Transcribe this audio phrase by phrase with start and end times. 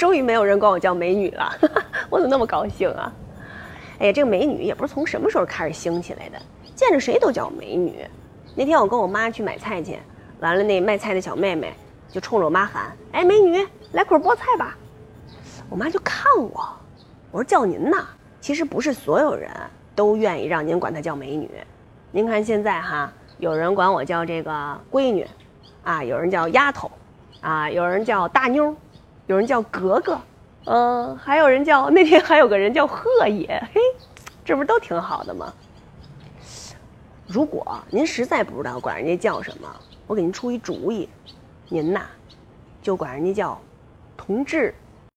[0.00, 1.52] 终于没有人管我叫美女了，
[2.08, 3.12] 我怎么那么高兴啊？
[3.98, 6.40] 哎呀，这个美女也不是从什么时候开始兴起来的，
[6.74, 8.06] 见着谁都叫美女。
[8.54, 9.98] 那天我跟我妈去买菜去，
[10.40, 11.74] 完了那卖菜的小妹妹
[12.08, 14.74] 就冲着我妈喊：“哎，美女，来捆菠菜吧。”
[15.68, 16.66] 我妈就看我，
[17.30, 18.08] 我说叫您呐。
[18.40, 19.50] 其实不是所有人
[19.94, 21.50] 都愿意让您管她叫美女。
[22.10, 25.26] 您看现在哈，有人管我叫这个闺女，
[25.84, 26.90] 啊，有人叫丫头，
[27.42, 28.74] 啊，有人叫大妞，
[29.30, 30.20] 有人叫格格，
[30.64, 33.80] 嗯，还有人叫那天还有个人叫贺野，嘿，
[34.44, 35.52] 这不是都挺好的吗？
[37.28, 39.68] 如果您实在不知道管人家叫什么，
[40.08, 41.08] 我给您出一主意，
[41.68, 42.00] 您呐，
[42.82, 43.60] 就管人家叫
[44.16, 44.74] 同志。